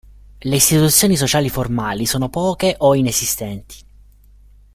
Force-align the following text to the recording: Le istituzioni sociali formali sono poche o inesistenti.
Le 0.41 0.55
istituzioni 0.55 1.15
sociali 1.15 1.47
formali 1.47 2.07
sono 2.07 2.27
poche 2.27 2.73
o 2.79 2.95
inesistenti. 2.95 3.85